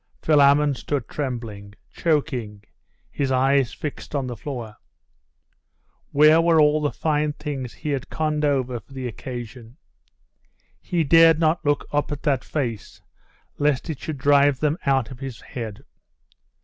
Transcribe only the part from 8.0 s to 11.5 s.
conned over for the occasion? He dared